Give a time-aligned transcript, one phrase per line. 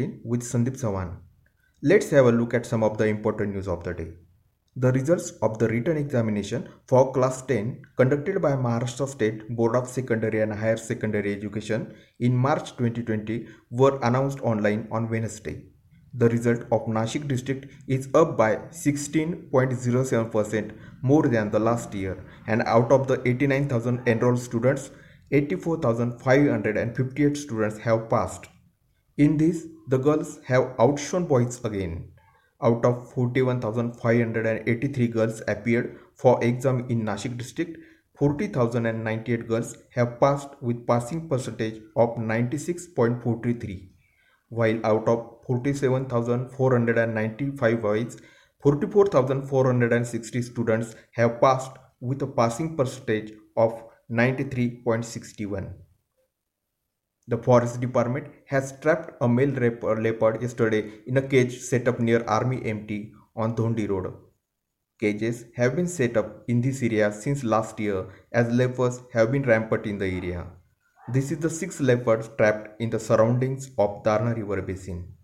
[0.00, 1.16] 18 with Sandeep Sawan.
[1.82, 4.08] Let's have a look at some of the important news of the day.
[4.76, 9.88] The results of the written examination for class 10 conducted by Maharashtra State Board of
[9.88, 15.64] Secondary and Higher Secondary Education in March 2020 were announced online on Wednesday.
[16.14, 20.72] The result of Nashik district is up by 16.07%
[21.02, 24.90] more than the last year and out of the 89,000 enrolled students,
[25.30, 28.46] 84,558 students have passed.
[29.20, 32.08] In this, the girls have outshone boys again.
[32.62, 37.76] Out of 41,583 girls appeared for exam in Nashik district,
[38.16, 43.90] 40,098 girls have passed with passing percentage of 96.43,
[44.48, 48.16] while out of 47,495 boys,
[48.62, 55.74] 44,460 students have passed with a passing percentage of 93.61.
[57.30, 62.00] The forest department has trapped a male uh, leopard yesterday in a cage set up
[62.00, 64.12] near Army MT on Dhondi Road.
[64.98, 69.44] Cages have been set up in this area since last year as leopards have been
[69.44, 70.44] rampant in the area.
[71.12, 75.14] This is the sixth leopard trapped in the surroundings of Darna River Basin.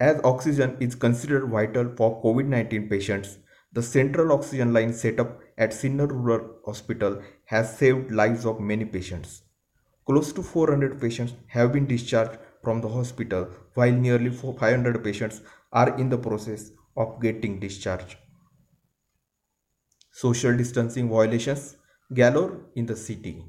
[0.00, 3.38] As oxygen is considered vital for COVID-19 patients,
[3.72, 8.84] the central oxygen line set up at Sinnar Rural Hospital has saved lives of many
[8.84, 9.42] patients.
[10.10, 15.40] Close to 400 patients have been discharged from the hospital while nearly 500 patients
[15.72, 18.16] are in the process of getting discharged.
[20.10, 21.76] Social distancing violations
[22.12, 23.44] galore in the city.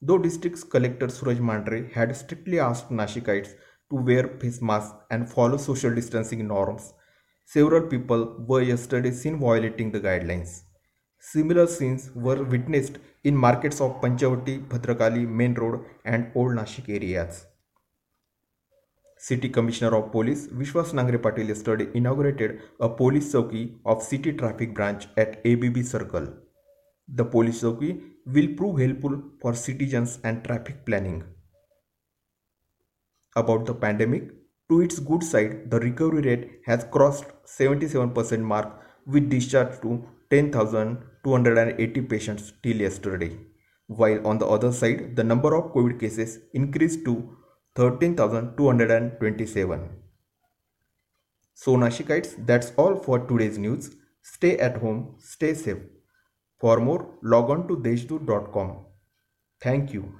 [0.00, 3.50] Though District Collector Suraj Mandhare had strictly asked Nashikites
[3.90, 6.94] to wear face masks and follow social distancing norms,
[7.44, 10.62] several people were yesterday seen violating the guidelines.
[11.26, 17.46] Similar scenes were witnessed in markets of Panchavati, Bhadrakali, Main Road and Old Nashik areas.
[19.16, 24.74] City Commissioner of Police Vishwas Nangre Patil yesterday inaugurated a police chowki of City Traffic
[24.74, 26.28] Branch at ABB Circle.
[27.08, 31.24] The police chowki will prove helpful for citizens and traffic planning.
[33.34, 34.30] About the pandemic,
[34.68, 40.06] to its good side, the recovery rate has crossed 77% mark with discharge to
[41.24, 43.36] 10,280 patients till yesterday,
[43.86, 47.36] while on the other side, the number of COVID cases increased to
[47.74, 49.88] 13,227.
[51.54, 53.94] So, Nashikites, that's all for today's news.
[54.22, 55.78] Stay at home, stay safe.
[56.58, 58.86] For more, log on to deshdoot.com.
[59.60, 60.14] Thank you.